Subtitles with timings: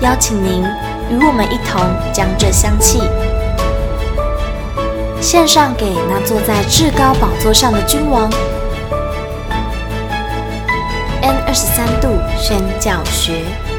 [0.00, 0.62] 邀请您
[1.10, 1.80] 与我们一同
[2.12, 3.00] 将这香气
[5.20, 8.30] 献上给那坐在至高宝座上的君王。
[11.20, 13.69] N 二十三度宣教学。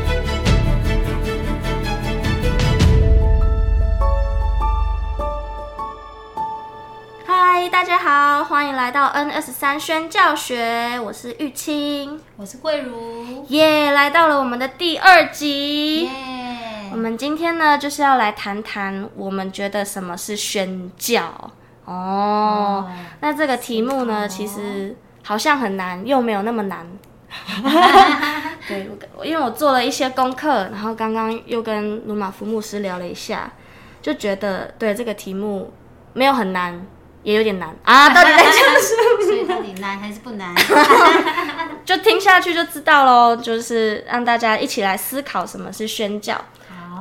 [8.61, 16.03] 欢迎来到 N 二十三宣教学，我是玉清，我是桂茹，耶，yeah, 来到了我们的第二集。
[16.03, 16.11] 耶。
[16.91, 21.51] 我们今天呢，就是要来谈谈我们觉得什么是宣教
[21.85, 22.85] 哦。
[22.87, 26.85] Oh, 那这个题目呢，其实好像很难，又没有那么难。
[28.67, 28.87] 对，
[29.23, 33.51] 因为我做了一些功课，然后刚刚又跟鲁马福牧师聊了一下，
[34.03, 35.73] 就觉得对这个题目
[36.13, 36.85] 没有很难，
[37.23, 38.09] 也有点难啊。
[38.09, 39.21] 到底在讲什么？
[39.25, 40.53] 所以到底难还是不难？
[41.85, 43.35] 就听下去就知道喽。
[43.35, 46.39] 就是让大家一起来思考什么是宣教。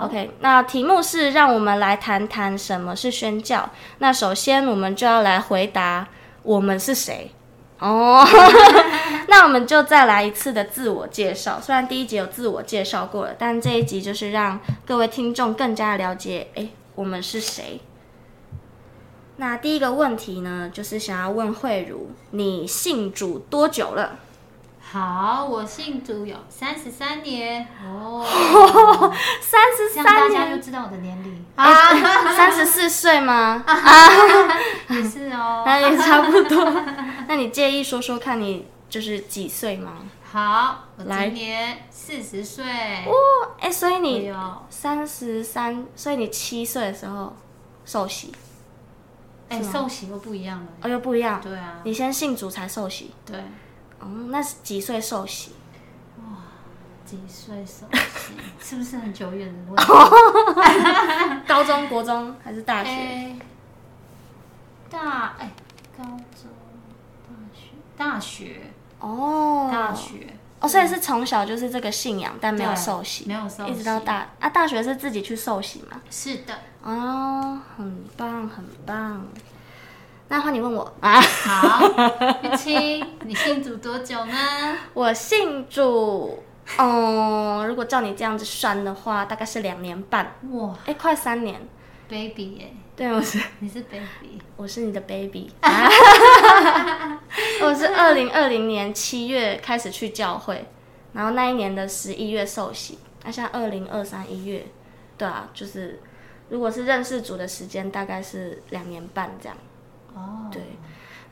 [0.01, 3.69] OK，那题目是让我们来谈谈什么是宣教。
[3.99, 6.07] 那首先我们就要来回答
[6.43, 7.31] 我们是谁
[7.81, 8.27] 哦。
[9.29, 11.61] 那我们就再来一次的自我介绍。
[11.61, 17.81] 虽然第一集有自我介绍过了，但这一集就是让各位听众更加了解，哎，我们是谁。
[19.41, 24.19] 那第一个问题呢，就是想要问慧茹，你信主多久了？
[24.79, 28.23] 好，我信主有三十三年哦，
[29.41, 31.65] 三十三年，大家就知道我的年龄啊，
[32.37, 33.65] 三十四岁吗？
[33.67, 33.79] 啊，
[34.95, 36.83] 也是哦，那也差不多。
[37.27, 40.03] 那你介意说说看你就是几岁吗？
[40.31, 42.63] 好，我今年四十岁。
[43.07, 44.31] 哦，哎，所以你
[44.69, 47.35] 三十三，所以你七岁的时候
[47.87, 48.31] 受洗。
[49.51, 50.67] 哎，受洗又不一样了。
[50.83, 51.41] 哦，又不一样。
[51.41, 53.13] 对啊，你先信主才受洗。
[53.27, 53.39] 对。
[53.99, 55.53] 哦，那是几岁受洗？
[56.19, 56.25] 哇，
[57.05, 58.33] 几岁受洗？
[58.63, 61.45] 是不是很久远的问题？
[61.47, 62.91] 高中、国中还是大学？
[62.91, 63.37] 欸、
[64.89, 65.51] 大哎、欸，
[65.99, 66.51] 高中、
[67.29, 68.61] 大学、大学
[69.01, 76.01] 哦，大学哦，所以是从小就是这个信仰，但没有受洗，没有受洗，一直到大啊，大学是自己去受洗吗？
[76.11, 79.27] 是的，哦，很棒，很棒。
[80.29, 81.89] 那换你问我啊，好，
[82.43, 84.77] 玉清， 你信主多久呢？
[84.95, 86.43] 我信主，
[86.79, 90.37] 哦，如果照你这样子算的话，大概是两年半。
[90.53, 91.61] 哇，哎，快三年
[92.09, 95.51] ，baby 耶，对，我是，你是 baby，我是你的 baby。
[97.63, 100.65] 我是二零二零年七月开始去教会，
[101.13, 104.65] 然后那一年的十一月受洗，那像二零二三一月，
[105.19, 106.01] 对啊，就是
[106.51, 109.57] 如果是认识主的时间，大概是两年半这样。
[110.15, 110.61] 哦，对，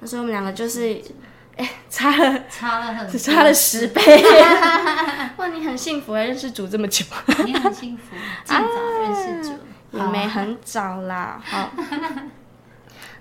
[0.00, 1.02] 那时候我们两个就是，
[1.56, 4.00] 哎，差了差了很，差了十倍。
[5.36, 7.04] 哇，你很幸福，认识主这么久。
[7.44, 8.14] 你很幸福，
[8.44, 8.64] 尽早
[9.02, 9.54] 认识主，
[9.98, 11.42] 啊、也没很早啦。
[11.44, 11.70] 好，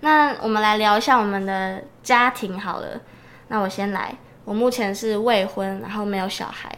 [0.02, 3.02] 那我们来聊一下我们的家庭好了。
[3.48, 4.16] 那我先来，
[4.46, 6.72] 我目前是未婚，然后没有小孩，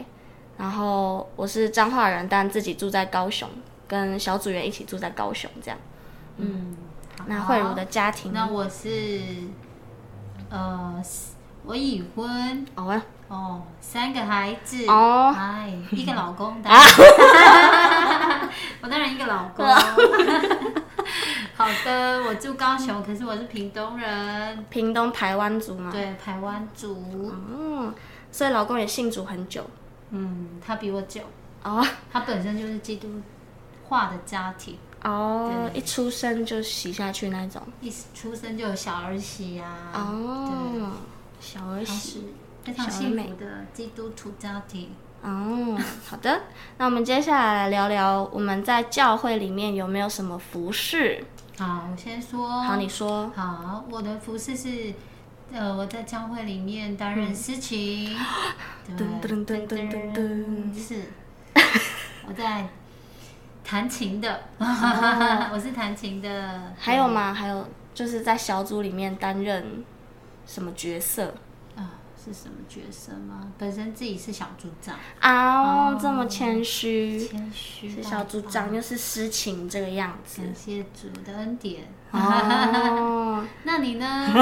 [0.57, 3.49] 然后我是彰化人，但自己住在高雄，
[3.89, 5.77] 跟小组员一起住在高雄，这样。
[6.37, 6.77] 嗯。
[7.25, 8.31] 那慧如的家庭？
[8.31, 9.19] 那我是，
[10.49, 11.03] 呃，
[11.65, 16.81] 我已婚哦哦，三个孩子哦，哎，一个老公，当然，
[18.81, 19.67] 我当然一个老公。
[21.55, 25.91] 好的，我住高雄，可是我是屏东人，屏东台湾族嘛？
[25.91, 27.33] 对，台湾族。
[27.33, 27.93] 嗯，
[28.31, 29.69] 所以老公也信主很久。
[30.11, 31.21] 嗯，他比我久。
[31.63, 33.09] 哦，他本身就是基督
[33.89, 34.77] 化的家庭。
[35.03, 39.65] 哦，一出生就洗下去那种，一出生就有小儿洗呀。
[39.93, 40.91] 哦，
[41.39, 42.33] 小儿洗，
[42.63, 44.89] 非常幸福的基督徒家庭。
[45.21, 46.41] 哦，好的，
[46.77, 51.23] 那我们接下来来聊聊我们在教会里面有没有什么服饰？
[51.57, 52.61] 好，我先说。
[52.61, 53.31] 好，你说。
[53.33, 54.93] 好，我的服饰是，
[55.53, 58.17] 呃，我在教会里面担任司琴。
[58.97, 61.03] 噔噔噔噔噔噔，是，
[62.27, 62.67] 我在。
[63.69, 66.73] 弹琴的， 我是弹琴的。
[66.75, 67.31] 还有吗？
[67.31, 69.85] 还有就是在小组里面担任
[70.47, 71.35] 什么角色？
[71.75, 73.51] 啊，是什么角色吗？
[73.59, 81.83] 本身自己是小组长啊，这么谦虚，谦虚是小组长又是诗情这个样子，感谢主的恩典。
[82.09, 84.33] 哦， 那你呢？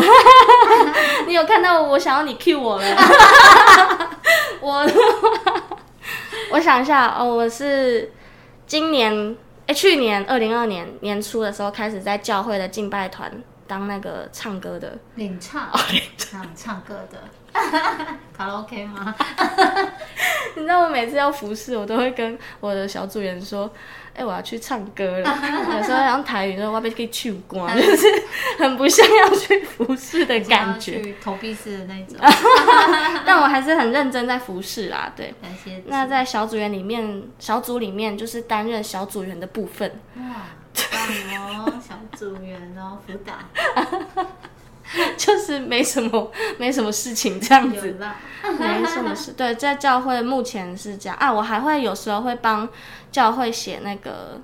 [1.28, 2.98] 你有看到我想要你 cue 我了？
[4.62, 4.90] 我
[6.52, 8.10] 我想一下哦，我是
[8.68, 9.36] 今年
[9.66, 13.32] 哎，去年二零二年年初的时候开始在教会的敬拜团。
[13.66, 17.20] 当那个唱歌的领唱，哦，领唱唱歌的，
[18.34, 19.14] 卡拉 OK 吗？
[20.58, 23.72] 你知道我每次要服侍，我都会跟我的小组员说
[24.14, 25.38] ：“哎、欸，我要去唱歌了。
[25.78, 28.08] ”有时候用台语说：“我要被可以去光， 就是
[28.58, 32.18] 很不像要去服侍的感觉，去投币式的那种。
[33.26, 35.14] 但我还是很认真在服侍啦。
[35.16, 35.82] 对，感谢。
[35.86, 40.02] 那在小组员里面，小组里面就是担任小组员的部分。
[40.16, 40.24] 哇。
[40.92, 43.34] 棒哦，小组员哦，辅导，
[45.18, 47.98] 就是没什么，没什么事情这样子，
[48.60, 49.34] 没什么事。
[49.34, 51.32] 对，在教会目前是这样啊。
[51.32, 52.68] 我还会有时候会帮
[53.12, 54.42] 教会写那个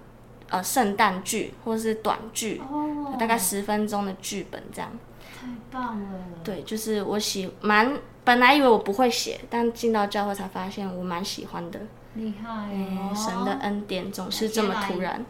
[0.50, 4.92] 呃圣诞剧或是短剧，哦，大概十分钟的剧本这样。
[5.40, 6.10] 太棒了。
[6.44, 11.80] 对，就是我喜蛮本来以为我不会写，但进到教会才发现我蛮喜欢的。
[12.16, 15.26] 厉害哦，欸，神的恩典总是这么突然。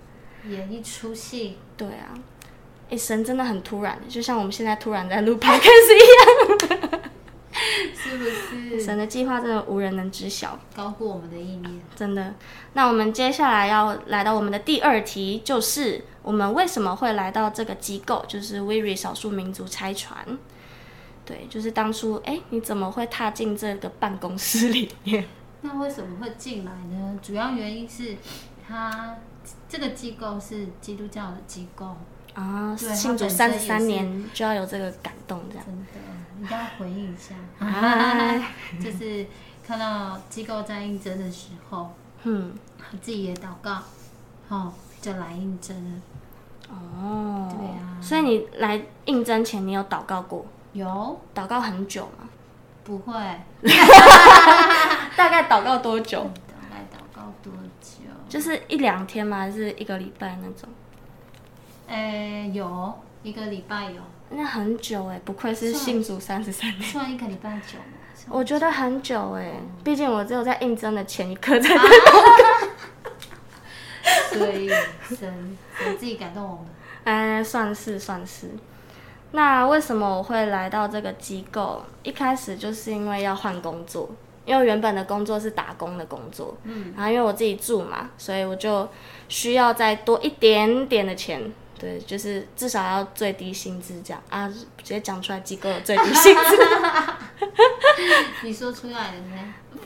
[0.49, 2.11] 演一出戏，对啊，
[2.97, 5.59] 神真的很突然，就像我们现在突然在录 podcast
[5.95, 6.59] 一样，
[7.95, 8.81] 是不是？
[8.81, 12.33] 神的计划真的无人能知晓，高过我们的意念，真的。
[12.73, 20.37] 那我们接下来要来到我们的第二题，就是我们为什么会来到这个机构，就是 WIRI 少数民族拆船。
[21.25, 25.25] 对，就是当初，哎、欸，你怎么会踏进这个办公室里面？
[25.61, 27.17] 那为什么会进来呢？
[27.21, 28.17] 主要原因是
[28.67, 29.17] 他。
[29.67, 31.97] 这个机构是基督教的机构
[32.33, 35.91] 啊，庆祝三十三年就要有这个感动，这样真的，
[36.39, 37.35] 你要回应一下。
[37.59, 38.41] 啊、
[38.83, 39.25] 就是
[39.65, 41.93] 看到机构在应征的时候，
[42.23, 42.53] 嗯，
[43.01, 43.81] 自己也祷告，
[44.49, 46.01] 哦，就来应征了。
[46.69, 50.45] 哦，对啊，所以你来应征前，你有祷告过？
[50.73, 52.27] 有，祷告很久吗？
[52.83, 53.13] 不会，
[55.15, 58.09] 大概祷告多久大概祷告多久？
[58.27, 59.37] 就是一两天吗？
[59.37, 60.67] 还是一个礼拜那种？
[61.87, 62.93] 诶、欸，有
[63.23, 64.01] 一个礼拜有。
[64.29, 66.81] 那很久哎，不愧是信主三十三年。
[66.81, 67.85] 算一个礼拜久吗？
[68.29, 69.53] 我觉得很久哎，
[69.83, 71.69] 毕竟我只有在应征的前一刻在。
[74.31, 74.67] 所以
[75.09, 76.65] 神神自己感动我们。
[77.03, 78.49] 哎，算是算是。
[79.31, 81.83] 那为什么我会来到这个机构？
[82.03, 84.09] 一开始就是因为要换工作。
[84.45, 88.85] 因为原本的工作是打工的工作，嗯，然后因为我自己住嘛，所以我就
[89.29, 91.49] 需要再多一点点的钱，
[91.83, 96.57] 对，就是至少要最低薪资这样啊，直接讲出来机构的最低薪资，
[98.43, 99.19] 你说出来了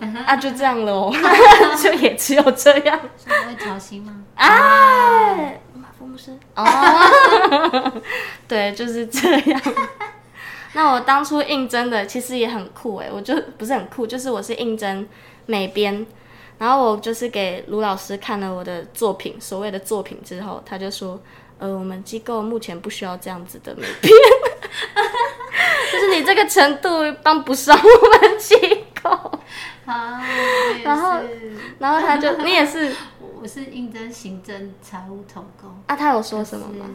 [0.10, 0.24] 呢？
[0.28, 1.12] 啊，就这样喽，
[1.82, 3.00] 就也只有这样。
[3.18, 4.24] 所以会调薪吗？
[4.36, 5.34] 啊，
[5.74, 8.02] 马福牧师，哦，
[8.48, 9.60] 对，就是这样。
[10.74, 15.08] 那我当初应征的其实也很酷哎，我就不是很酷，就是我是应征
[15.48, 16.06] 美编，
[16.60, 21.20] 然后我就是给卢老师看了我的作品，所谓的作品之后，他就说，
[21.60, 24.14] 呃，我们机构目前不需要这样子的美编，
[25.92, 26.90] 就是你这个程度
[27.24, 28.56] 帮不上我们机
[29.02, 29.10] 构。
[29.86, 30.22] 啊，
[30.84, 31.20] 然后，
[31.80, 32.94] 然后他就，你也是，
[33.42, 35.70] 我是应征行政财务统工。
[35.88, 36.86] 啊，他有说什么吗？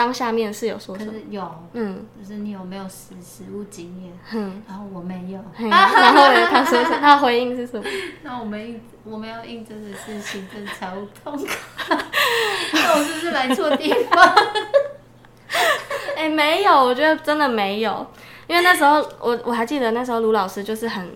[0.00, 1.12] 当下面试有说什么？
[1.28, 4.18] 有，嗯，就是你有没有实实务经验？
[4.32, 5.38] 嗯，然后我没有。
[5.68, 6.46] 然后呢？
[6.50, 6.82] 他说？
[6.84, 7.84] 他回应是什么？
[8.24, 11.44] 那我们应我们要应征的是行政财务通告。
[12.72, 14.34] 那我是不是来错地方？
[16.16, 18.06] 哎、欸，没有，我觉得真的没有，
[18.46, 21.14] 因为那时候我我还记得那时候卢老师就是很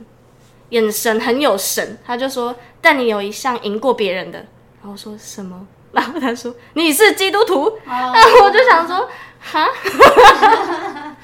[0.69, 4.45] 眼神很有神，他就说：“但你有一项赢过别人的。”
[4.83, 5.67] 然后说什么？
[5.95, 9.09] 然后他说：“你是基督徒。”然后我就想说
[9.41, 9.69] ：“哈，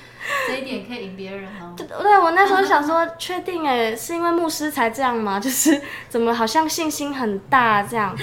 [0.47, 1.75] 这一点可以赢别人哦。
[1.77, 5.39] ”对，对我那时候想说，确定哎，是因为牧师才这样吗？
[5.41, 8.17] 就是怎么好像信心很大这样？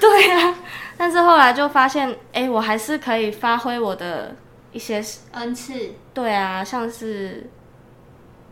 [0.00, 0.54] 对啊，
[0.98, 4.36] 但是后来就发现，哎，我还是可以发挥我的
[4.72, 5.72] 一些恩赐。
[6.12, 7.48] 对啊，像是，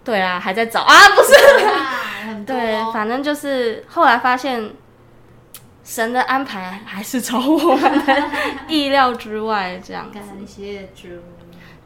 [0.04, 1.34] 对啊，还在找啊，不是
[2.26, 4.72] 很对，反正就是后来发现。
[5.88, 8.30] 神的安排还是超我们的
[8.68, 10.12] 意料之外，这样。
[10.12, 11.08] 感谢主。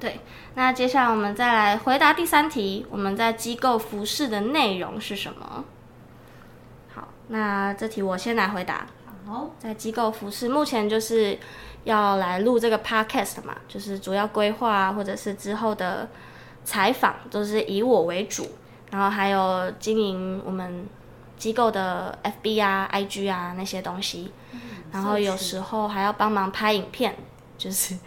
[0.01, 0.19] 对，
[0.57, 5.65] 那接下来我们再来回答第三题：我们在机构服侍的内容是什么？
[6.93, 8.89] 好，那这题我先来回答。
[9.25, 11.39] 好，在机构服侍，目前就是
[11.85, 16.09] 要来录这个 podcast 嘛，就是主要规划或者是之后的
[16.65, 18.49] 采访都是以我为主。
[18.91, 20.85] 然后还有经营我们
[21.43, 24.61] 机构的 FB 啊、IG 啊那些东西，嗯、
[24.93, 27.17] 然后有时候还要帮忙拍影片，
[27.59, 27.99] 就是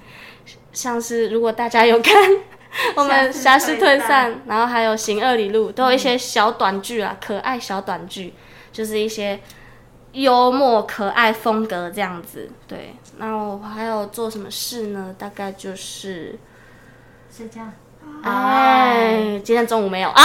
[0.72, 2.14] 像是如果大家有看
[2.96, 8.34] 我们《侠士退散》，然后还有《行二里路》，都有一些小短剧啊，嗯、可爱小短剧，
[8.72, 9.38] 就是一些
[10.14, 12.50] 幽默可爱风格这样子。
[12.66, 15.14] 对，那我还有做什么事呢？
[15.20, 16.40] 大概就是
[17.30, 17.64] 睡觉。
[18.26, 20.22] 哎，今天中午没有啊？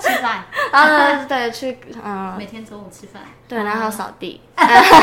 [0.00, 1.24] 吃饭啊？
[1.28, 3.22] 对，去嗯，每天中午吃饭。
[3.46, 4.40] 对，然后扫地，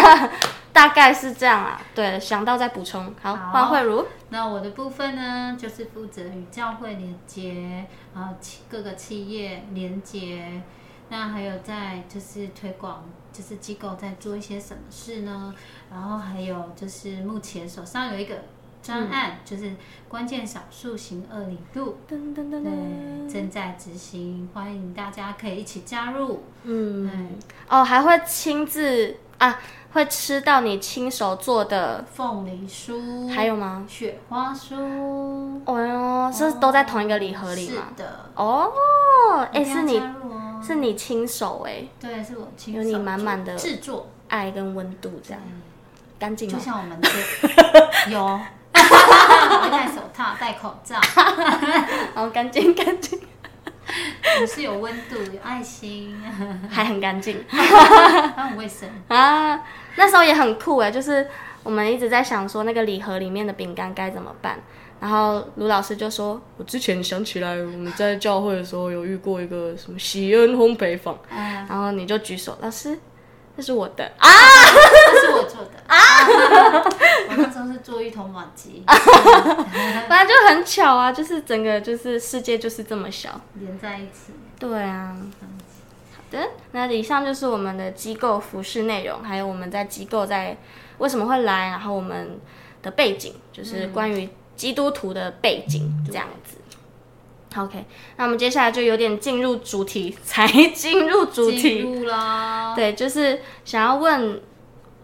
[0.73, 1.79] 大概是这样啊。
[1.93, 3.13] 对，想到再补充。
[3.21, 4.07] 好，换慧如。
[4.29, 7.85] 那我的部分呢，就是负责与教会连接，
[8.15, 8.33] 然后
[8.67, 10.63] 各个企业连接。
[11.09, 15.53] 那还有在就是推广，就是机构在做一些什么事呢？
[15.91, 18.33] 然后还有就是目前手上有一个。
[18.85, 19.73] 专案、嗯、就是
[20.07, 22.17] 关键少数行恶里路，对，
[23.27, 26.43] 正在执行，欢迎大家可以一起加入。
[26.63, 29.59] 嗯，对哦，还会亲自啊，
[29.93, 33.83] 会吃到你亲手做的凤梨酥，还有吗？
[33.87, 34.75] 雪花酥。
[35.65, 37.87] 哦哟，是都在同一个礼盒里吗？
[37.89, 38.29] 是的。
[38.35, 38.71] 哦，
[39.51, 39.99] 哎，是你
[40.61, 41.83] 是你亲手哎？
[41.99, 45.41] 对，是我亲手，有你满满的制作爱跟温度这样，
[46.19, 46.47] 干净。
[46.47, 47.09] 就像我们这
[49.65, 49.69] 有。
[49.71, 50.95] 戴手套，戴口罩，
[52.13, 53.19] 好干净干净。
[54.39, 56.19] 你是有温度，有爱心，
[56.69, 59.61] 还很干净， 还很卫生啊。
[59.95, 61.27] 那时候也很酷哎，就是
[61.63, 64.59] 我们一直在想说那个礼盒里面的饼干该怎么办。
[64.99, 71.15] 然后卢老师就说：“我之前想起来，我们在教会的时候有遇过一个什么喜恩烘焙坊。
[71.29, 71.37] 嗯”
[71.69, 72.97] 然后你就举手，老师。
[73.55, 74.11] 这是我的。
[74.17, 74.29] 啊，
[75.13, 75.71] 这是我做的。
[75.87, 75.97] 啊！
[77.29, 84.33] 我那时候是做一头马鸡， 反正就很巧啊，就是整个就是世界就是这么小，连在一起。
[84.57, 85.15] 对啊，
[86.15, 90.57] 好的，那以上就是我们的机构服饰内容，还有我们在机构在
[90.97, 92.39] 为什么会来，然后我们
[92.81, 96.57] 的背景，就是关于基督徒的背景这样子。
[97.57, 97.85] OK，
[98.17, 102.03] 那我们接下来就有点进入主题， 才进入主题。
[102.05, 102.73] 啦。
[102.75, 104.41] 对，就是想要问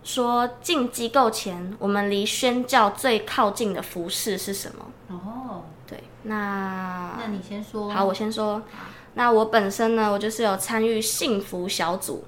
[0.04, 4.86] 说，进机构前，我们离宣教最靠近的服饰是什么？
[5.10, 7.90] 哦，对，那那你先说。
[7.90, 8.62] 好，我先说。
[9.14, 12.24] 那我本身呢，我就是有参与幸福小组，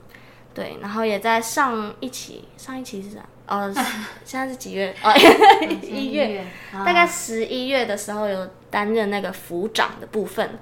[0.54, 3.26] 对，然后也在上一期，上一期是啥？
[3.48, 3.72] 哦，
[4.24, 4.96] 现在是几月？
[5.04, 5.12] 哦，
[5.84, 10.58] 一月，大概十一月的时候有担任那个副长的部分。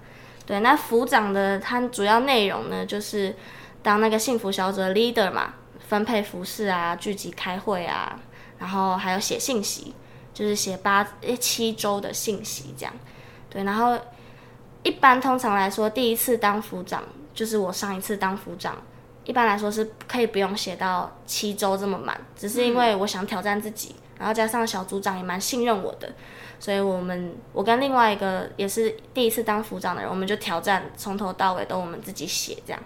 [0.45, 3.35] 对，那副长的它主要内容呢，就是
[3.83, 5.53] 当那个幸福小组的 leader 嘛，
[5.87, 8.19] 分配服饰啊，聚集开会啊，
[8.57, 9.93] 然后还有写信息，
[10.33, 11.07] 就是写八
[11.39, 12.93] 七周的信息这样。
[13.49, 13.97] 对，然后
[14.83, 18.75] 一般通常来说，第一次当副长，就是我上一次当副长。
[19.23, 26.11] 一般来说是可以不用写到七周这么满，只是因为我想挑战自己，嗯、然后加上小组长也蛮信任我的，
[26.59, 32.81] 所以我们我跟另外一个也是第一次当组长的人，我们就挑战从头到尾都我们自己写这样。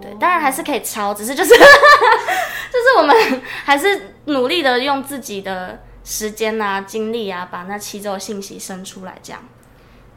[0.00, 9.42] 对，哦、当然还是可以抄，只是就是就是我们还是努力的用自己的时间啊、精力啊，把那七周的信息生出来这样。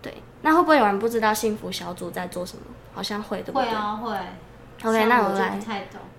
[0.02, 2.64] 对，那会不会有人不知道幸福小组在做什么？
[2.94, 3.70] 好像会，对不对？
[3.70, 4.18] 会啊，会。
[4.86, 5.60] OK，那我来。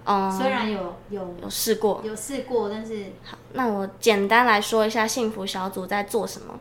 [0.04, 6.54] 哦，虽然有有有试过，有试过，但是好，那我简单来说一下幸福小组在做什么。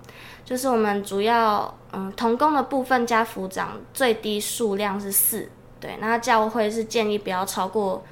[0.44, 5.48] 就是我们主要嗯童工的部分加辅长最低数量是四，
[5.80, 8.04] 对，那教会是建议不要超过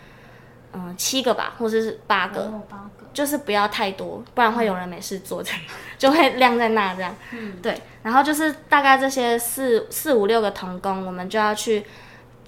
[0.74, 5.60] 嗯七个吧，或者是八个，八个，就是不要太多，不然会有人没事做，这样
[5.98, 7.16] 就会晾在那这样。
[7.32, 11.84] 嗯，对，然后就是大概这些四四五六个童工，我们就要去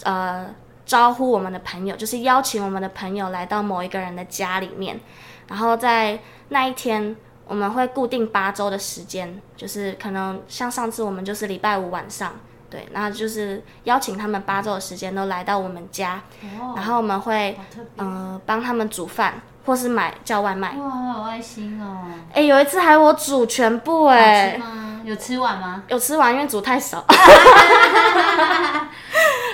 [0.03, 0.53] 呃。
[0.85, 4.99] 招呼我们的朋友，就是邀请我们的朋友来到某一个人的家里面，
[5.47, 7.15] 然后在那一天，
[7.47, 12.33] 我们会固定八周的时间，就是可能像上次我们就是礼拜五晚上，
[12.69, 16.21] 对，那就是邀请他们八周的时间都来到我们家，
[16.59, 17.57] 哦、然后我们会
[17.97, 20.75] 嗯帮、呃、他们煮饭，或是买叫外卖。
[20.77, 22.05] 哇，好爱心哦！
[22.31, 24.61] 哎，有一次还我煮全部哎，
[25.03, 25.83] 有吃完吗？
[25.87, 27.03] 有吃完，因为煮太少。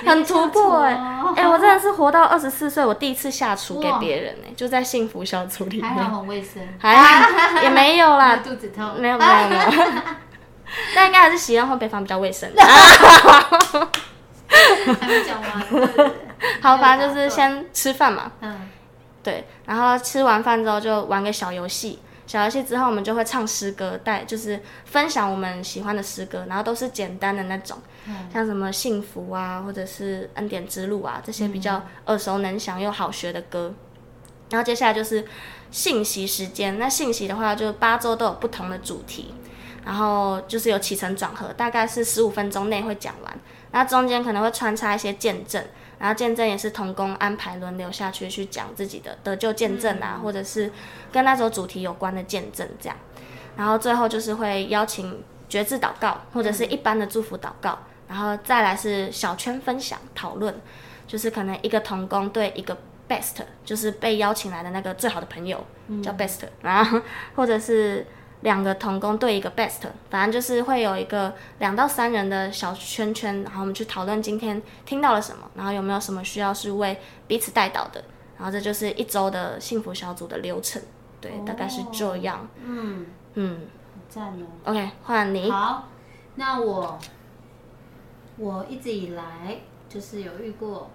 [0.04, 1.21] 很突破哎、欸！
[1.36, 9.62] 哎、欸，我真的是活到二十四岁，我第一次下厨给别人哎、欸，就在幸福小组里面，还好很卫生，还好也没有啦， 肚子痛，没有没有没有，
[10.94, 12.50] 但应该还是喜宴后备房比较卫生。
[15.00, 15.50] 还没讲完，
[16.60, 18.68] 好，反正就是先吃饭嘛，嗯，
[19.22, 33.74] 对，然后吃完饭之后就玩个小游戏，小游戏之后，我们就会唱诗歌，带就是分享我们喜欢的诗歌，然后都是简单的那种，嗯、像什么幸福啊，或者是恩典之路啊，这些比较耳熟能详又好学的歌。
[34.50, 35.26] 然后接下来就是
[35.70, 39.34] 信息时间，那信息的话，就八周都有不同的主题，
[39.84, 43.38] 然后就是有起承转合，大概是十五分钟内会讲完，
[43.72, 45.62] 那中间可能会穿插一些见证。
[46.02, 50.68] 然后见证也是同工安排轮流下去去讲自己的得救见证啊，嗯、或者是
[51.12, 52.98] 跟那首主题有关的见证这样。
[53.56, 57.70] 然后最后就是会邀请觉志祷告，或者是一般的祝福祷告。
[57.70, 60.52] 嗯、然后再来是小圈分享讨论，
[61.06, 62.76] 就是可能一个同工对一个
[63.08, 67.00] best，就是被邀请来的那个最好的朋友、嗯、叫 best，然后
[67.36, 68.04] 或者是。
[68.42, 69.80] 两个同工对一个 best，
[70.10, 78.02] 反正就是会有一个两到三人的小圈圈，然后我们去讨论今天听到了什么，然后有没有什么需要是为彼此带到的，
[78.36, 80.82] 然后这就是一周的幸福小组的流程，
[81.20, 82.48] 对，哦、大概是这样。
[82.64, 83.60] 嗯嗯，
[84.08, 84.46] 赞哦。
[84.64, 85.50] OK，换你。
[85.50, 85.88] 好，
[86.34, 86.98] 那我
[88.36, 89.58] 我一直以来
[89.88, 90.90] 就是有遇过，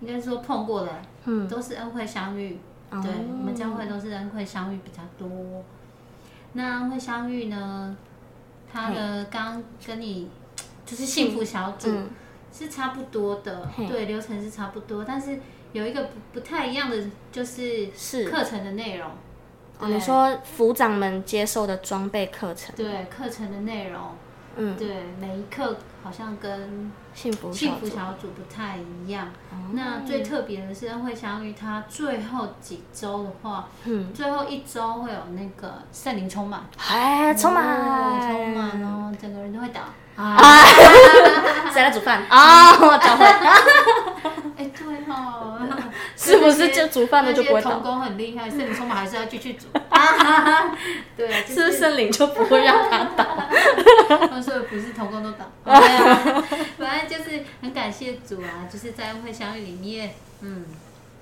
[0.00, 0.90] 应该说碰过的，
[1.26, 2.58] 嗯，都是恩惠相遇，
[2.90, 5.28] 哦、对，我们教会都是恩惠相遇比较多。
[6.54, 7.96] 那会相遇呢？
[8.72, 10.28] 他的刚跟你
[10.84, 11.88] 就是幸福小组
[12.52, 15.38] 是差不多的，嗯、对，流程是差不多，但是
[15.72, 19.10] 有一个不不太一样的就是是课程的内容。
[19.78, 22.74] 哦，你说辅长们接受的装备课程？
[22.76, 24.00] 对，课程的内容。
[24.56, 29.28] 嗯，对，每一课好像跟幸福幸福小组不太一样。
[29.50, 39.80] 嗯、那最特别的是恩惠相遇，他最后几周的话，嗯，最后一周会有那个圣灵充满，哎，充满，充满哦，整个人都会倒。
[40.16, 40.38] 啊！
[41.74, 42.70] 谁来煮饭啊？
[42.78, 43.24] 我教会。
[44.56, 45.58] 哎，对哦，
[46.16, 47.72] 是不是就煮饭的就不会倒？
[47.72, 49.66] 童工很厉害，圣灵充满还是要继续煮。
[51.16, 53.24] 对，是不是圣灵就不会让他倒？
[54.28, 55.50] 他说不是童工都倒。
[55.64, 60.64] 反正就是很感谢主啊，就是在恩惠相遇里面，嗯，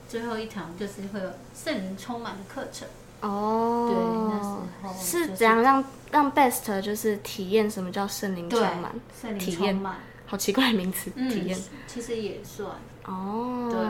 [0.09, 2.88] 最后一堂就是会有圣灵充满的课程。
[3.21, 3.97] 哦，对，
[4.35, 4.49] 那时
[4.83, 8.92] 候是怎样让让 best 就是体验什么叫圣灵充满？
[9.21, 12.68] 圣灵充满，好奇怪的名词，体验其实也算
[13.05, 13.68] 哦。
[13.71, 13.81] 对，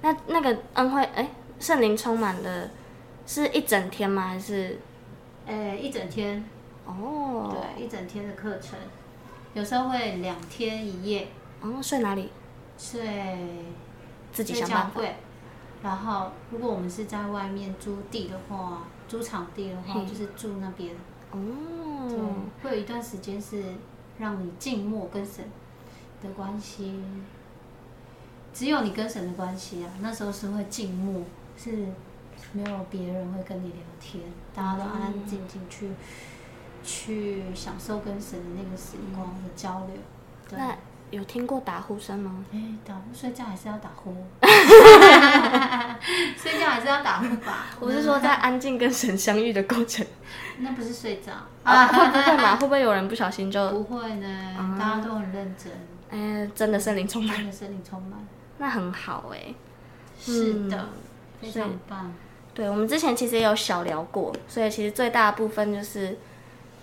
[0.00, 1.28] 那那个恩惠哎，
[1.60, 2.70] 圣灵充满的
[3.26, 4.28] 是一整天吗？
[4.28, 4.78] 还是
[5.46, 6.44] 诶一整天？
[6.86, 8.78] 哦，对，一整天的课程，
[9.54, 11.28] 有时候会两天一夜。
[11.60, 12.30] 哦，睡哪里？
[12.78, 13.04] 睡
[14.32, 15.00] 自己想办法。
[15.82, 20.94] 然后，如果我们是在外面租地的话，租场地的话，就是住那边。
[21.32, 21.38] 哦。
[22.08, 23.62] 对，会有一段时间是
[24.18, 25.44] 让你静默跟神
[26.22, 27.02] 的关系，
[28.54, 29.90] 只有你跟神的关系啊。
[30.00, 31.22] 那时候是会静默，
[31.56, 31.88] 是
[32.52, 34.22] 没有别人会跟你聊天，
[34.54, 35.90] 大家都安安静静去
[36.84, 39.96] 去享受跟神的那个时光的交流。
[40.48, 40.58] 对。
[41.12, 42.44] 有听过打呼声吗？
[42.52, 44.12] 哎，打呼睡觉还是要打呼，
[46.36, 47.66] 睡觉还是要打呼吧。
[47.78, 50.04] 我是说在安静跟神相遇的过程。
[50.58, 51.30] 那不是睡着
[51.62, 51.86] 啊？
[51.86, 52.56] 会不会嘛？
[52.56, 53.70] 会不会有人不小心就？
[53.70, 55.72] 不会呢，大家都很认真。
[56.10, 58.18] 哎，真的森林充满，真的森林充满，
[58.58, 59.54] 那很好哎。
[60.18, 60.88] 是的，
[61.40, 62.12] 非常棒。
[62.56, 66.18] 对，我们之前其实也有小聊过，所以其实最大的部分就是，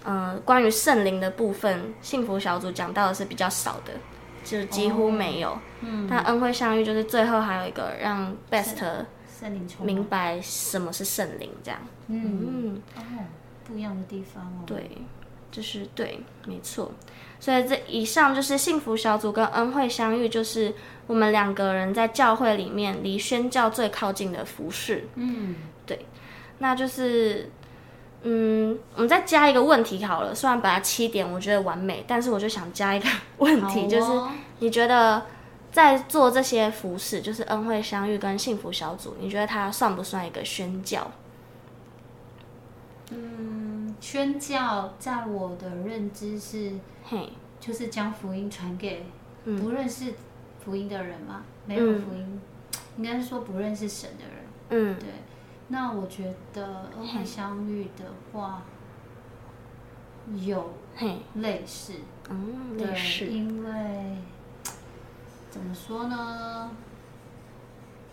[0.06, 3.92] 嗯，关于圣灵的部分，幸福小组讲到的是比较少的。
[4.46, 8.76] 就几乎没有，嗯，但恩惠相遇就是最后还有一个让 best
[9.80, 13.02] 明白什么是圣灵这样，嗯，哦，
[13.64, 14.98] 不一样的地方哦，对，
[15.54, 16.92] 就是对，没错，
[17.39, 20.74] 所以这以上就是幸福小组跟恩惠相遇，就是
[21.08, 26.06] 我们两个人在教会里面离宣教最靠近的服饰，嗯，对，
[26.58, 27.50] 那就是。
[28.26, 30.34] 嗯，我们再加一个问题好了。
[30.34, 33.06] 虽然本来七点我觉得完美，但是我就想加一个
[33.39, 34.12] 问题，哦、就是
[34.60, 35.26] 你觉得
[35.74, 41.12] 在做这些服饰，就是恩惠相遇跟幸福小组，你觉得它算不算一个宣教？
[43.12, 43.62] 嗯，
[44.04, 46.74] 宣教在我的认知是，
[47.06, 49.06] 嘿，就是将福音传给
[49.46, 50.13] 不认识
[50.60, 52.42] 福音的人嘛，嗯、没有福音，
[52.98, 54.44] 应该是说不认识神的人。
[54.72, 55.08] 嗯，对。
[55.70, 58.63] 那我觉得恩惠相遇的话，
[60.36, 60.74] 有
[61.36, 61.94] 类似，
[62.30, 64.18] 嗯，对，因为
[65.50, 66.70] 怎么说呢？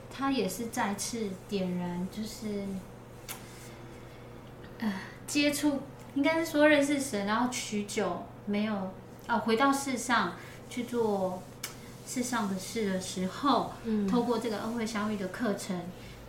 [0.09, 2.64] 他也是再次点燃，就是
[4.79, 4.92] 呃，
[5.31, 5.79] 接触，
[6.14, 8.90] 应该是说认识神，然后许久没有
[9.29, 10.33] 啊，回到世上
[10.69, 11.40] 去做
[12.05, 15.81] 世上的事的时候，嗯，透过这个恩惠相遇的课程。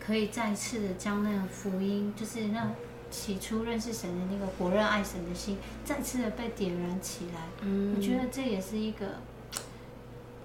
[0.04, 2.72] 可以再次的将那个福音，就是那
[3.08, 7.42] 起初认识神的那个火热爱神的心，再次的被点燃起来。
[7.60, 9.06] 嗯，我觉得这也是一个，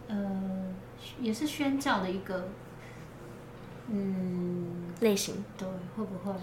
[0.10, 0.76] 呃，
[1.20, 2.50] 也是宣教的一个，
[3.88, 5.44] 嗯，类型。
[5.58, 6.36] 对，会不会？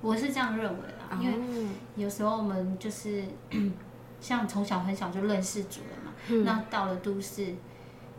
[0.00, 3.24] 我是这样认为的，哦，因为有时候我们就是
[4.20, 7.54] 像从小很小就认识主了嘛，嗯，那到了都市，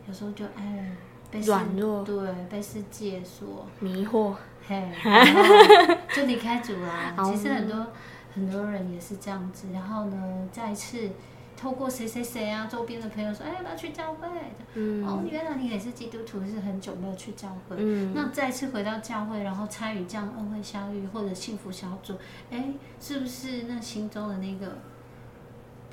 [0.06, 0.96] 有时候就哎。
[1.44, 2.16] 软弱，对，
[2.48, 4.34] 被世界所迷惑，
[4.66, 7.14] 嘿， 然后就离开主啦。
[7.22, 7.86] 其实很多
[8.34, 11.10] 很多人也是这样子，然后呢，再次
[11.58, 14.28] 透过谁谁谁啊，周边的朋友说，哎，要不要去教会？
[14.74, 17.76] 嗯，哦，原来你也是基督徒，是很久没有去教会。
[17.76, 22.14] 嗯，那再次回到教会，然后参与这样恩惠相遇或者幸福小组，
[22.50, 24.78] 哎，是不是那心中的那个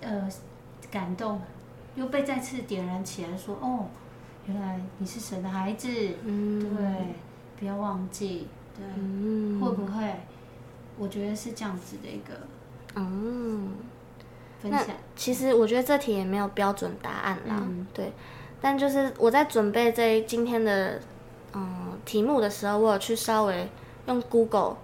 [0.02, 0.30] 呃
[0.92, 1.42] 感动
[1.96, 3.36] 又被再次点燃起来？
[3.36, 3.88] 说，哦。
[4.48, 5.90] 原来你是神的孩子，
[6.24, 7.16] 嗯、对，
[7.58, 8.48] 不要忘记，
[8.78, 10.14] 对，嗯、会不会？
[11.00, 12.40] 我觉得是这样子的一个，
[12.94, 13.72] 嗯，
[14.70, 14.96] 分享。
[15.16, 18.12] 其实我觉得这题也没有标准答案啦，嗯、对。
[18.62, 21.00] 但就是我在准备这今天的
[21.54, 23.70] 嗯题目的时候，我有去稍微
[24.08, 24.78] 用 Google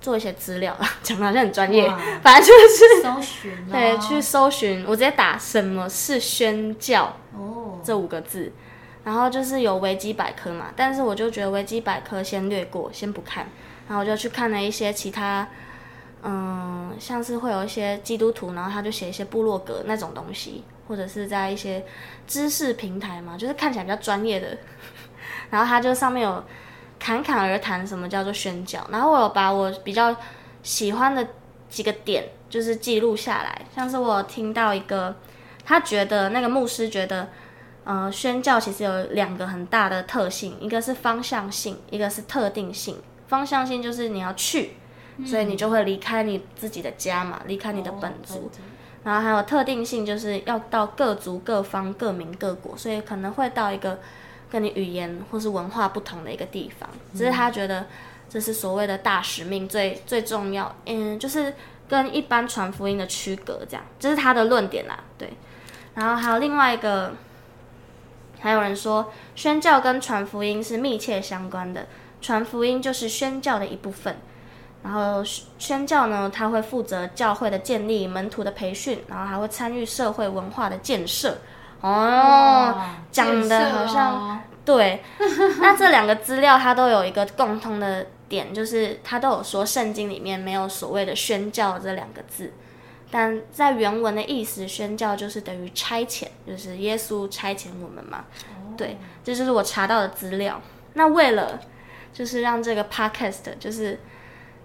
[0.00, 1.88] 做一些资料， 讲的好像很专业，
[2.22, 8.52] 反正就是搜寻，对，去搜寻，我直接打什么是宣教哦这五个字。
[9.02, 13.46] 然后就是有维基百科嘛，但是我就觉得维基百科先略过，先不看。
[13.88, 15.48] 然后我就去看了一些其他，
[16.22, 21.84] 嗯，像是会有一些基督徒，然后他就写一些部落格那种东西，或者是在一些
[22.26, 24.56] 知识平台嘛，就是看起来比较专业的。
[25.50, 26.44] 然后他就上面有
[26.98, 30.14] 侃侃而谈什么叫做宣教，然后我有把我比较
[30.62, 31.26] 喜欢的
[31.68, 35.16] 几个点就是记录下来，像是我有听到一个，
[35.64, 37.28] 他觉得那个牧师觉得。
[37.82, 43.00] 呃，宣教其实有两个很大的特性，一个是方向性，一个是特定性。
[43.26, 44.74] 方向性就是你要去，
[45.26, 48.38] 所以你就会离开你自己的家嘛，离开你的本族。
[48.38, 48.50] 哦、
[49.04, 53.98] 然后还有特定性，就是要到各族、各方、各民、各国，所以可能会到一个
[54.50, 56.88] 跟你语言或是文化不同的一个地方。
[57.14, 57.86] 只是他觉得
[58.28, 61.54] 这是所谓的大使命最最重要，嗯，就是
[61.88, 64.98] 跟一般传福音的区隔，这样，这是他的论点啦。
[65.18, 65.30] 对，
[65.94, 67.12] 然后还有另外一个。
[68.42, 71.86] 还有人说，宣教跟传福音是密切相关的，
[72.22, 74.16] 传福音就是宣教的一部分。
[74.82, 75.22] 然后
[75.58, 81.38] 宣教呢，他会负责教会的建立、门徒的培训，然后还会参与社会文化的建设。
[81.80, 82.74] 哦，
[83.10, 85.02] 讲的好像、哦、对。
[85.60, 92.52] 那这两个资料它都有一个共通的点，就是它都有说圣经里面没有所谓的宣教这两个字。
[93.10, 98.24] 但在原文的意思，宣教就是等于差遣，就是耶稣差遣我们嘛。
[98.68, 98.76] Oh.
[98.78, 100.60] 对，这就是我查到的资料。
[100.94, 101.58] 那为了
[102.12, 103.98] 就是让这个 podcast 就是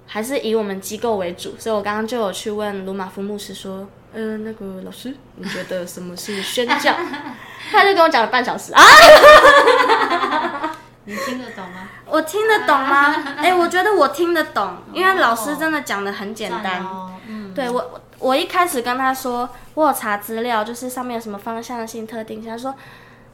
[0.05, 6.93] 还是以我们机构为主，所以我刚刚就有去问鲁马夫牧师说：“呃，那个老师，你觉得什么是宣教？”
[7.71, 8.81] 他就跟我讲了半小时啊。
[11.05, 11.89] 你听得懂吗？
[12.07, 13.13] 我听得懂吗？
[13.37, 16.83] 哎、欸，我觉得我听得懂，因为老师真的讲的很简单。
[16.83, 17.11] Oh.
[17.27, 18.01] 嗯，对我。
[18.17, 22.49] 我一开始跟他说，我有查资料，就是上面有什么方向性、特定性。
[22.49, 22.73] 他说，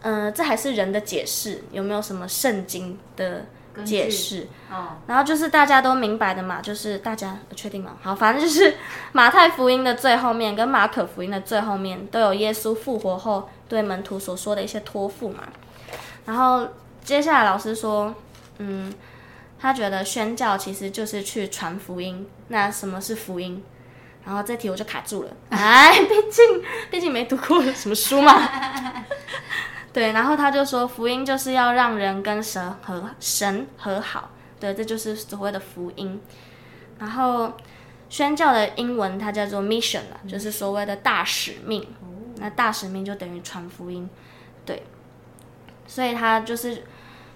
[0.01, 3.45] 嗯、呃，这还是人的解释，有没有什么圣经的
[3.85, 4.47] 解释？
[4.71, 7.97] 哦，然后就是大家都明白的嘛，就是大家确定吗？
[8.01, 8.75] 好，反正就是
[9.11, 15.43] 马太福音的最后面跟马可福音的最后面都有耶稣复活后对门徒所说的一些托付嘛。
[16.25, 16.67] 然后
[17.03, 18.13] 接下来老师说，
[18.59, 18.93] 嗯，
[19.59, 22.27] 他觉得宣教其实就是去传福音。
[22.49, 23.63] 那什么是福音？
[24.23, 28.47] 然后这题我就卡住了，哎，毕竟毕竟没读过什么书嘛。
[29.93, 36.19] 对，然后他就说，福音就是要让人跟神和神和好，对，这就是所谓的福音。
[36.99, 37.53] 然后
[38.09, 41.87] 宣教的英文它叫做 mission 了，就是所谓的大使命。
[42.37, 44.09] 那大使命就等于传福音，
[44.65, 44.83] 对。
[45.87, 46.83] 所以他就是。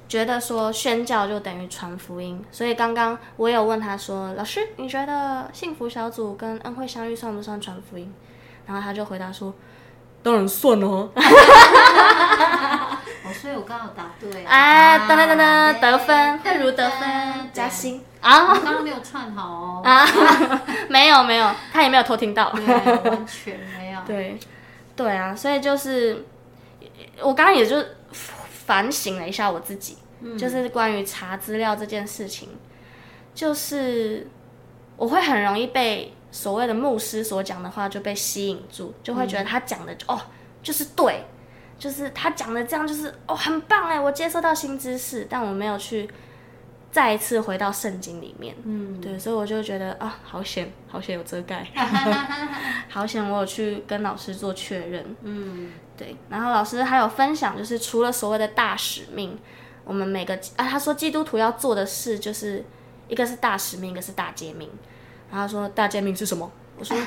[0.08, 8.14] 觉得说宣教就等于传福音，所以刚刚我有问他说：“老师，你觉得幸福小组跟恩惠相遇算不算传福音？”
[8.68, 9.52] 然后他就回答说
[10.26, 11.08] ：“当然算哦。
[11.16, 11.22] ”哦，
[13.40, 14.44] 所以我刚好答对。
[14.46, 18.50] 哎，噔噔噔噔，得分，慧如得分，加薪啊！
[18.50, 19.82] 我刚刚没有串好哦。
[19.84, 20.04] 啊，
[20.90, 24.00] 没有没有，他也没有偷听到，完全没有。
[24.08, 24.40] 对，
[24.96, 26.26] 对啊，所以就是
[27.22, 27.78] 我刚刚也就。
[28.66, 32.50] 反省了一下我自己，嗯、就是关于查资料这件事情，
[33.36, 34.28] 就是
[34.98, 40.22] 我会很容易被所谓的牧师所讲的话就被吸引住，就会觉得他讲的、嗯、哦
[40.62, 41.24] 就是对，
[41.80, 46.10] 就是他讲的这样就是哦很棒哎，我接收到新知识，但我没有去
[46.92, 48.54] 再一次回到圣经里面。
[48.66, 51.66] 嗯，对，所以我就觉得啊，好险，好险有遮盖，
[52.92, 55.16] 好险我有去跟老师做确认。
[55.22, 56.18] 嗯，对。
[56.28, 59.40] 然后老师还有分享，就是除了所谓的大使命，
[59.86, 62.62] 我们每个啊，他说基督徒要做的事，就是
[63.08, 64.70] 一个是大使命，一个是大诫命。
[65.36, 66.50] 然后他说大诫命是什么？
[66.80, 66.98] 我说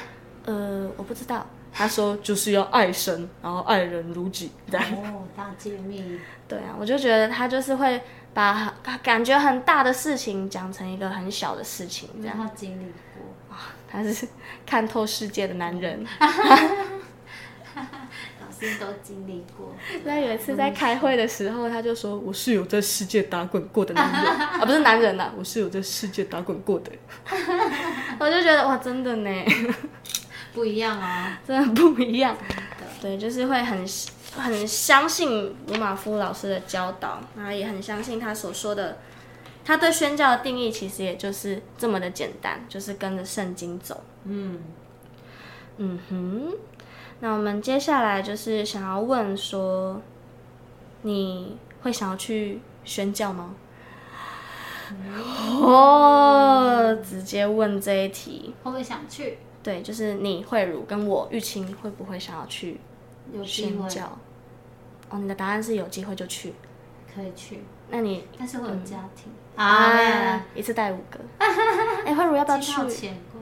[0.44, 1.46] 呃，我不知道。
[1.72, 4.50] 他说就是要爱神，然后爱人如己。
[4.70, 6.20] 哦，大诫命。
[6.46, 8.02] 对啊，我就觉得他就是会
[8.34, 12.36] 把感觉很大的事情讲成一个很小的事情，这样。
[12.36, 13.56] 他经历过，哇，
[13.90, 14.28] 他是
[14.66, 16.04] 看透世界的男人。
[18.40, 19.72] 老师都经历过。
[20.04, 26.90] 那有一次在开会的时候，他就说：“我是有在世界打滚过的男人啊，不是男人呐、啊，我是有在世界打滚过的。”
[28.18, 29.30] 我就觉得哇，真的呢。
[30.54, 32.36] 不一样啊， 真的不一样。
[33.00, 33.86] 对，就是会很
[34.36, 38.98] 很相信鲁马夫老师的教导，然后也很相信他所说的，
[39.64, 44.02] 他对宣教的定义其实也就是这么的简单，就是跟着圣经走。
[44.24, 44.60] 嗯
[45.76, 46.52] 嗯哼。
[47.20, 50.00] 那我们接下来就是想要问说，
[51.02, 53.54] 你会想要去宣教吗？
[54.90, 59.38] 嗯、哦，直接问这一题，会不会想去？
[59.62, 62.80] 对，就是你慧茹跟我玉清会不会想要去
[63.32, 64.18] 有宣教？
[65.10, 66.54] 哦，你的答案是有机会就去，
[67.14, 67.62] 可以去。
[67.90, 71.18] 那你但是会有家庭、嗯、啊，一次带五个。
[72.04, 72.72] 哎，慧茹要不要去？
[72.88, 73.40] 钱贵，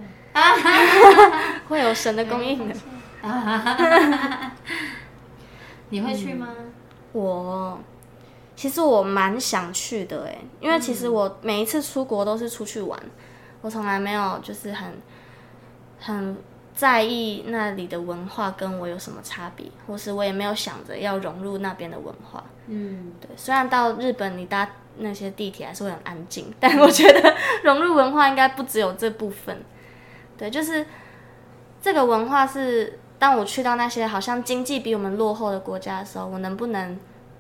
[1.69, 2.75] 会有神的供应的。
[5.91, 6.49] 你会去吗？
[6.59, 6.73] 嗯、
[7.13, 7.79] 我
[8.57, 12.99] 其实我蛮想去的哎，因为其实我每一次出国都是出去玩，
[13.61, 14.93] 我从来没有就是很。
[15.99, 16.37] 很
[16.75, 22.45] 在意那里的文化跟我有什么差别，或是我也没有想着要融入那边的文化。
[22.67, 23.31] 嗯，对。
[23.35, 29.59] 虽然到日本你搭那些地铁还是会很安静，但我觉得融入文化应该不只有这部分。
[30.37, 30.87] 对，就是
[31.81, 36.97] 这个文化是当我去到那些好像经济比我们落后的国家的时候，我能不能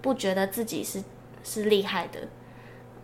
[0.06, 1.02] 不觉得自己是
[1.42, 2.20] 是厉害的，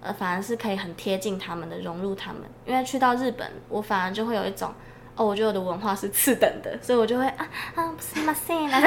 [0.00, 2.42] 呃，反而是可以很贴近他们的，融入他们。
[2.64, 4.72] 因为去到日本，我反而就会有一种。
[5.16, 8.86] 哦，我觉得我的文化是次等的，所以我就会啊啊，不是嘛，是嘛，就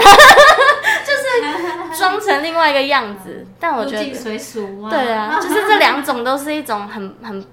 [1.14, 3.46] 是装成另外一个样子。
[3.60, 4.06] 但我觉得，
[4.90, 7.46] 对啊，就是这两种都是一种很很，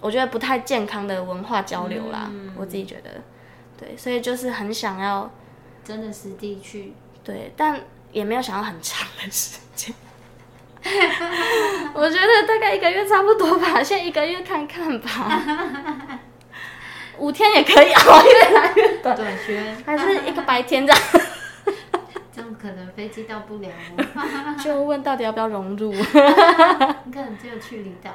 [0.00, 2.28] 我觉得不太健康的文化交流啦。
[2.32, 3.10] 嗯、我自己觉得，
[3.78, 5.30] 对，所以就是很想要
[5.84, 9.94] 真的实地去，对，但也没有想要很长的时间。
[11.94, 15.42] 我觉得大概一个月差不多吧，先一个月看看吧。
[17.18, 19.16] 五天也可以啊，越来越短。
[19.16, 21.02] 短宣还是一个白天这样。
[22.30, 24.04] 这样可能飞机到不了哦。
[24.62, 25.90] 就问到底要不要融入？
[25.94, 28.10] 你可能只有去离岛。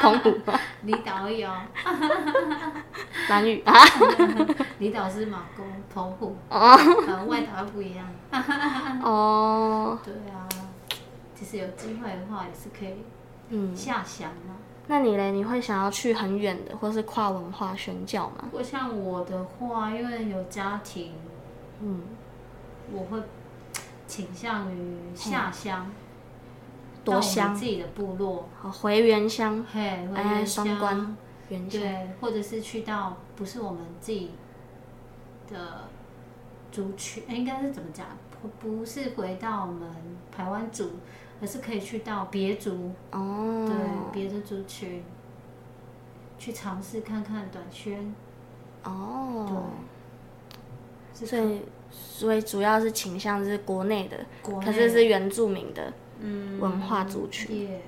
[0.00, 0.38] 澎湖。
[0.82, 1.50] 离岛有。
[3.28, 3.64] 兰屿。
[4.78, 6.36] 离岛是马公，澎湖。
[6.48, 6.76] 哦。
[6.76, 8.06] 和外岛不一样。
[9.02, 9.98] 哦。
[10.04, 10.46] 对啊，
[11.34, 13.04] 其实有机会的话，也是可以。
[13.48, 13.74] 嗯。
[13.74, 14.56] 下乡嘛。
[14.86, 15.32] 那你嘞？
[15.32, 18.50] 你会想要去很远的，或是跨文化宣教吗？
[18.52, 21.14] 我像我的话，因为有家庭，
[21.80, 22.02] 嗯，
[22.92, 23.18] 我会
[24.06, 25.90] 倾向于下乡，
[27.02, 30.66] 多乡自己的部落，回原乡，嘿，回原乡，
[31.48, 34.32] 原乡，对，或者是去到不是我们自己
[35.50, 35.88] 的
[36.70, 38.06] 族群，应该是怎么讲？
[38.42, 39.90] 不，不是回到我们
[40.30, 40.90] 台湾族。
[41.44, 43.76] 可是可以去到别族哦，对，
[44.10, 45.04] 别的族群
[46.38, 48.14] 去尝试看看短宣。
[48.82, 49.66] 哦，
[51.12, 56.58] 对，所以所以主要是倾向是国内的，可是是原住民的嗯。
[56.58, 57.78] 文化族群，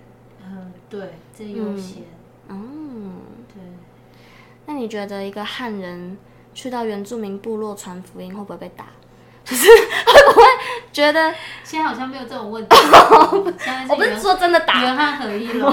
[0.44, 2.02] 嗯，对，这优先，
[2.48, 3.22] 嗯，
[3.54, 3.62] 对。
[4.66, 6.18] 那你觉得一个汉人
[6.52, 8.88] 去到原住民部落传福音会不会被打？
[9.46, 10.42] 就是会不会
[10.96, 12.74] 觉得现在好像没有这种问题？
[13.60, 15.70] 现在我不是说真的打，原汉合一了。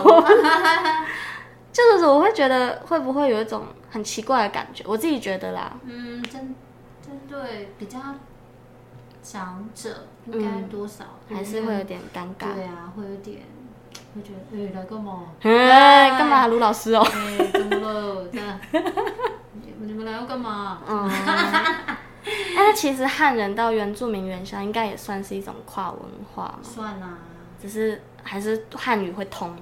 [1.71, 4.83] 就是我会觉得会不会有一种很奇怪的感觉？
[4.85, 5.71] 我自己觉得啦。
[5.85, 6.53] 嗯，针
[7.01, 7.99] 针对比较
[9.23, 12.53] 长者，应该多少、嗯、还是会有点尴尬。
[12.53, 13.39] 对啊，会有点
[14.13, 15.23] 会觉得，哎、欸，来干嘛？
[15.41, 16.47] 哎，干嘛？
[16.47, 17.07] 卢老师哦。
[17.15, 18.27] 哎、欸，怎么了？
[19.79, 20.79] 你们来要干嘛？
[20.85, 21.09] 嗯。
[22.55, 25.99] 但是其实汉人到原住民原乡应该也算是一种跨文
[26.33, 26.59] 化嘛？
[26.61, 27.17] 算啊，
[27.61, 29.61] 只是还是汉语会通嘛，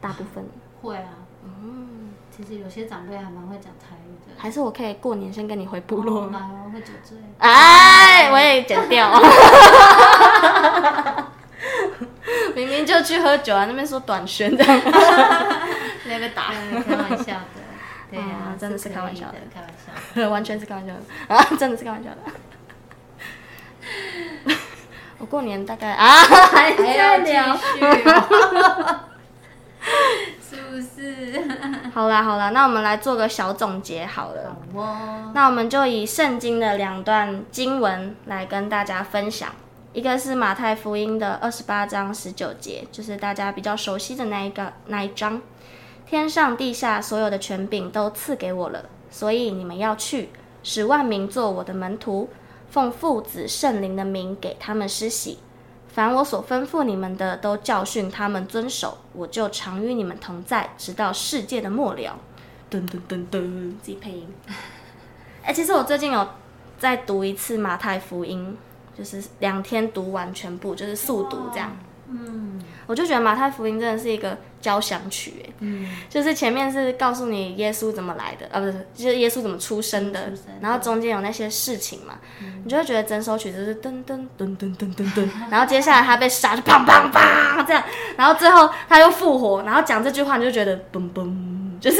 [0.00, 0.44] 大部分
[0.82, 1.08] 会啊。
[1.44, 4.32] 嗯，其实有些长辈还蛮会讲台语的。
[4.36, 6.26] 还是我可以过年先跟你回部落。
[6.26, 7.16] 来哦，会酒醉。
[7.38, 9.10] 哎，我也剪掉。
[12.54, 14.80] 明明就去喝酒啊，那边说短宣这样，
[16.04, 16.50] 那边打，
[16.86, 17.60] 开玩笑的，
[18.58, 19.70] 真的是开玩笑的，开玩
[20.24, 22.16] 笑，完全是开玩笑的啊，真的是开玩笑的。
[25.18, 26.06] 我过年大概 啊，
[26.52, 27.80] 还要继续。
[30.48, 31.42] 是不是？
[31.94, 34.56] 好啦好啦，那我们来做个小总结好了。
[34.74, 35.30] 好哦。
[35.34, 39.50] 那我们就以圣经的两段经文来跟大家分享，
[39.92, 45.40] 一个是马太福音的二十八章十九节，就是大家比较熟悉的那一个那一章。
[46.06, 50.28] 天上地下所有的权柄都赐给我了，所以你们要去，
[50.62, 52.28] 使万民做我的门徒，
[52.70, 55.38] 奉父子圣灵的名给他们施洗。
[55.88, 62.18] 凡我所吩咐你们的，都教训他们遵守，我就常与你们同在，直到世界的末了。
[62.70, 64.28] 噔噔噔噔，自己配音。
[65.42, 66.28] 哎、欸，其实我最近有
[66.78, 68.56] 再读一次马太福音，
[68.96, 71.76] 就是两天读完全部，就是速读这样。
[72.08, 87.82] 嗯，我就觉得马太福音真的是一个交响曲，哎，嗯，就是前面是告诉你耶稣怎么来的，啊，不是，就是耶稣怎么出生的，生然后中间有那些事情嘛，嗯、你就会觉得整首曲子是噔噔噔噔噔噔噔， 然后接下来他被杀就砰砰砰这样，
[88.16, 91.34] 然后最后他又复活，然后讲这句话你就觉得嘣嘣，
[91.80, 91.98] 就是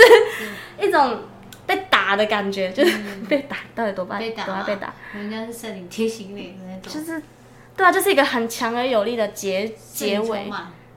[0.80, 1.18] 一种
[1.66, 2.96] 被打的感觉，就是
[3.28, 4.18] 被打，到底多怕？
[4.18, 4.94] 被打，多怕被打？
[5.14, 7.20] 人家是圣灵提醒你的那种，就是。
[7.76, 10.50] 对啊，就是一个很强而有力的结结尾，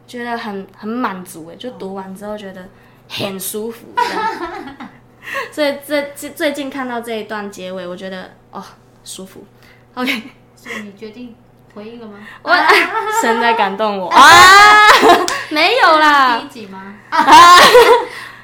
[0.07, 2.67] 觉得很很满足哎，就读完之后觉得
[3.09, 3.87] 很舒服。
[5.51, 8.63] 所以这最最近看到这一段结尾，我觉得哦
[9.03, 9.43] 舒服。
[9.95, 10.23] OK，
[10.55, 11.35] 所以你决定
[11.75, 12.17] 回应了吗？
[12.41, 12.51] 我
[13.21, 14.21] 神在感动我 啊，
[15.49, 16.39] 没有啦。
[16.39, 16.95] 第一集吗？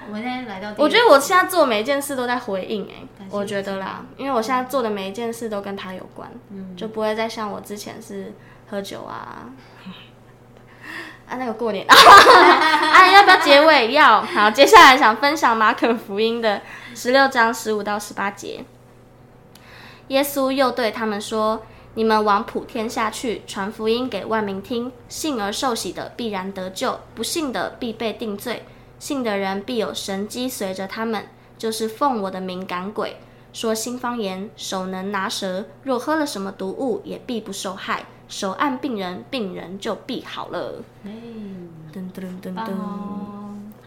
[0.07, 3.14] 我们现在来到，我觉得我现在做每一件事都在回应哎。
[3.29, 8.33] 我觉得啦，因为我现在做的每一件事都跟他有关，嗯、就不会再像我之前是
[8.69, 9.49] 喝酒啊，
[11.27, 13.91] 啊那个过年， 啊要不要结尾？
[13.91, 14.21] 要。
[14.21, 16.61] 好，接下来想分享马可福音的
[16.93, 18.63] 十六章十五到十八节。
[20.09, 21.63] 耶稣又对他们说
[21.95, 24.91] ：“你们往普天下去，传福音给万民听。
[25.09, 28.65] 信而受洗的必然得救，不信的必被定罪。
[28.99, 33.17] 信的人必有神迹随着他们。”就是奉我的名赶鬼，
[33.53, 38.05] 说新方言，手能拿蛇，若喝了什么毒物，也必不受害。
[38.27, 40.83] 手按病人，病人就必好了。
[41.03, 42.71] 嗯，噔噔噔噔噔，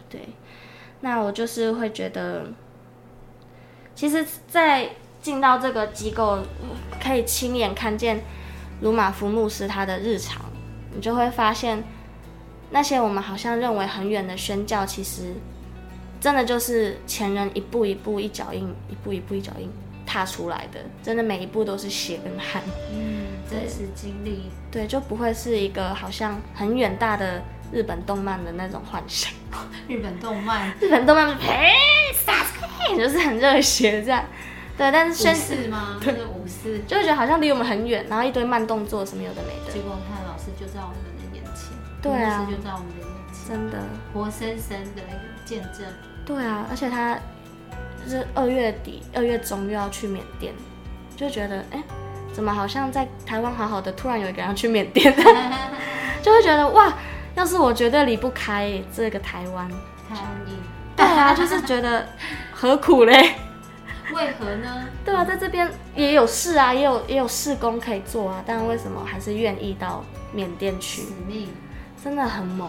[0.08, 0.28] 对。
[1.00, 2.46] 那我就是会觉得，
[3.94, 6.38] 其实，在进到这个机构，
[7.02, 8.22] 可以亲眼看见
[8.80, 10.40] 鲁马夫牧师他的日常，
[10.94, 11.82] 你就会发现，
[12.70, 15.34] 那些我们好像认为很远的宣教，其实。
[16.20, 19.70] 真的就是前人一步一步一脚印，一步一步一脚印
[20.04, 22.62] 踏出来的，真的每一步都是血跟汗。
[22.92, 24.50] 嗯，真实经历。
[24.70, 29.32] 对，就不会是一个好像很远大的日本动漫的那种幻想。
[29.88, 31.72] 日本动漫，日本动漫，嘿，
[32.12, 34.24] 杀气，就是很热血这样。
[34.76, 35.98] 对，但是宣誓吗？
[36.00, 39.72] 对，武士，就会觉得好像离我们很远，然后一堆慢动作什么有的没的。
[39.72, 43.78] 结果看老师就在我们的眼前，对啊，就在我们的眼前，真的
[44.12, 45.86] 活生生的一个见证。
[46.26, 47.18] 对啊，而且他
[48.04, 50.52] 就是二月底、二月中又要去缅甸，
[51.16, 51.82] 就觉得哎，
[52.34, 55.14] 怎么好像在台湾好好的，突然有一个人要去缅甸，
[56.22, 56.92] 就会觉得哇，
[57.34, 59.66] 要是我绝对离不开这个台湾。
[60.08, 60.24] 台湾
[60.96, 62.06] 对啊，就是觉得
[62.52, 63.34] 何苦嘞？
[64.12, 64.86] 为何呢？
[65.04, 71.02] 对啊，在这边也有事啊，也有也有事工可以做啊，但为什么还是愿意到缅甸去？
[71.02, 71.48] 使命
[72.02, 72.68] 真的很猛，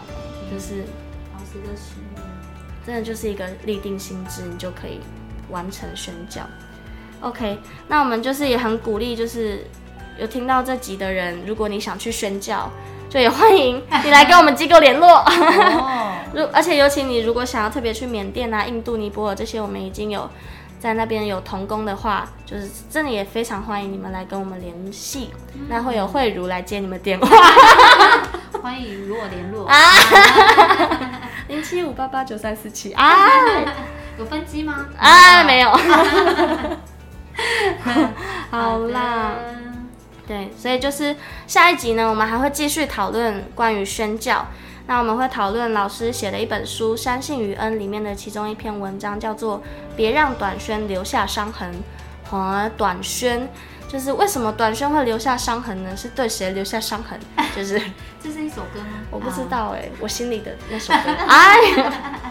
[0.50, 0.84] 就是
[1.32, 2.09] 老师的使命。
[2.86, 5.00] 真的就是一个立定心智，你就可以
[5.50, 6.42] 完成宣教。
[7.20, 9.66] OK，那我们就是也很鼓励，就是
[10.18, 12.70] 有听到这集的人，如果你想去宣教，
[13.10, 15.22] 就也欢迎你来跟我们机构联络。
[16.32, 20.30] 如而且尤其你如果想要特别去缅甸啊、印度、尼泊尔这些，我们已经有
[20.78, 25.30] 在那边有同工的话，就是真的也非常欢迎你们来跟我们联系。
[25.54, 27.28] 嗯、那会有慧茹来接你们电话，
[28.62, 29.76] 欢迎与我联络啊。
[31.50, 33.04] 零七五八八九三四七啊，
[34.16, 34.86] 有分机吗？
[34.96, 35.70] 啊，没有。
[38.52, 39.32] 好啦，
[40.28, 41.16] 对，所以就是
[41.48, 44.46] 下一集呢，我们还会继续讨论关于宣教。
[44.86, 49.58] 那我们会讨论老师写的一本书《山信与恩》里面的其中一篇文章，叫做
[49.96, 51.72] 《别让短宣留下伤痕》。
[52.30, 53.48] 和短宣。
[53.90, 55.96] 就是为什么短宣会留下伤痕呢？
[55.96, 57.18] 是对谁留下伤痕？
[57.56, 57.76] 就是
[58.22, 59.00] 这是一首歌吗？
[59.10, 61.10] 我不知道哎、欸，我心里的那首歌。
[61.26, 61.56] 哎，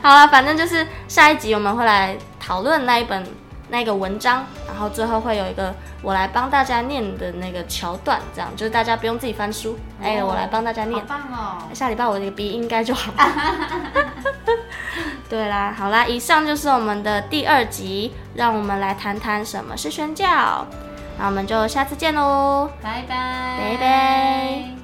[0.02, 3.28] 好了，反正就是下一集我们会来讨论那一本
[3.70, 10.98] 那个文章，然后最后会有一个我来帮大家念的那个桥段，这样就是大家不用自己翻书，哎、哦欸，我来帮大家念。
[11.02, 11.58] 好棒哦！
[11.74, 13.12] 下礼拜我这个鼻音应该就好。
[15.30, 20.66] 对啦，好啦，以上就是我们的第二集，让我们来谈谈什么是宣教。
[21.20, 24.79] 那我们就下次见喽，拜拜，拜拜。